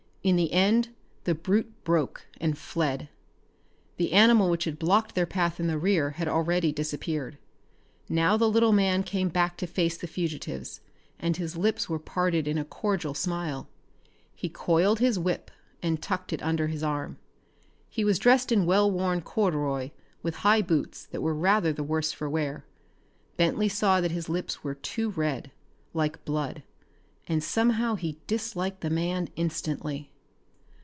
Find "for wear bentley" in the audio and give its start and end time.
22.11-23.69